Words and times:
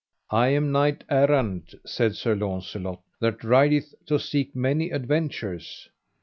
I 0.31 0.47
am 0.47 0.69
a 0.69 0.71
knight 0.71 1.03
errant, 1.11 1.75
said 1.85 2.15
Sir 2.15 2.33
Launcelot, 2.33 3.01
that 3.19 3.43
rideth 3.43 3.93
to 4.07 4.17
seek 4.17 4.55
many 4.55 4.89
adventures. 4.89 5.89